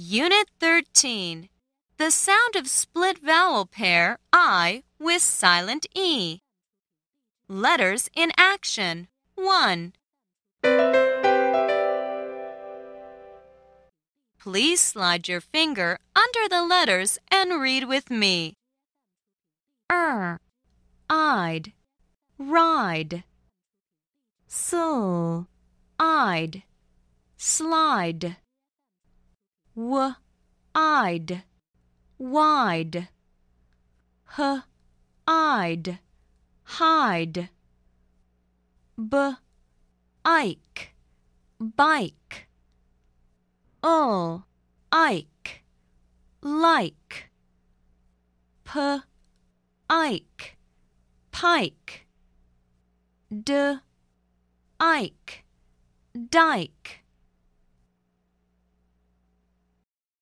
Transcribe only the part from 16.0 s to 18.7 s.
under the letters and read with me.